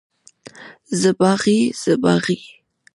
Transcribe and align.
زه 1.01 1.09
باغي، 1.19 1.59
زه 1.81 1.93
باغي. 2.03 2.37